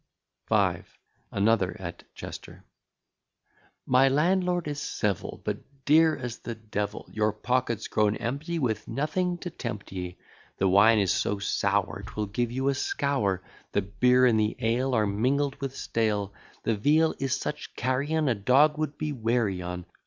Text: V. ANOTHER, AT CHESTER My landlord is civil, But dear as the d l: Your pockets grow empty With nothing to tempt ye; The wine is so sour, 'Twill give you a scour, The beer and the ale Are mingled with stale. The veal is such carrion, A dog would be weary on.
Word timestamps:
V. 0.49 0.79
ANOTHER, 1.31 1.77
AT 1.79 2.01
CHESTER 2.15 2.63
My 3.85 4.09
landlord 4.09 4.67
is 4.67 4.81
civil, 4.81 5.39
But 5.45 5.59
dear 5.85 6.15
as 6.17 6.39
the 6.39 6.55
d 6.55 6.79
l: 6.79 7.05
Your 7.11 7.31
pockets 7.31 7.87
grow 7.87 8.07
empty 8.07 8.57
With 8.57 8.87
nothing 8.87 9.37
to 9.41 9.51
tempt 9.51 9.91
ye; 9.91 10.17
The 10.57 10.67
wine 10.67 10.97
is 10.97 11.13
so 11.13 11.37
sour, 11.37 12.01
'Twill 12.01 12.25
give 12.25 12.51
you 12.51 12.69
a 12.69 12.73
scour, 12.73 13.43
The 13.73 13.83
beer 13.83 14.25
and 14.25 14.39
the 14.39 14.55
ale 14.59 14.95
Are 14.95 15.05
mingled 15.05 15.57
with 15.61 15.75
stale. 15.77 16.33
The 16.63 16.75
veal 16.75 17.13
is 17.19 17.37
such 17.39 17.75
carrion, 17.75 18.27
A 18.27 18.33
dog 18.33 18.79
would 18.79 18.97
be 18.97 19.11
weary 19.11 19.61
on. 19.61 19.85